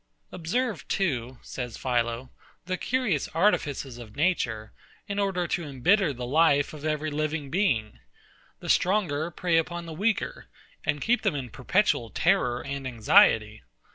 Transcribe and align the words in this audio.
Observe 0.31 0.87
too, 0.87 1.37
says 1.43 1.77
PHILO, 1.77 2.31
the 2.65 2.75
curious 2.75 3.27
artifices 3.35 3.99
of 3.99 4.15
Nature, 4.15 4.71
in 5.07 5.19
order 5.19 5.45
to 5.47 5.63
embitter 5.63 6.11
the 6.11 6.25
life 6.25 6.73
of 6.73 6.83
every 6.83 7.11
living 7.11 7.51
being. 7.51 7.99
The 8.61 8.69
stronger 8.69 9.29
prey 9.29 9.57
upon 9.57 9.85
the 9.85 9.93
weaker, 9.93 10.47
and 10.83 11.01
keep 11.03 11.21
them 11.21 11.35
in 11.35 11.51
perpetual 11.51 12.09
terror 12.09 12.63
and 12.65 12.87
anxiety. 12.87 13.61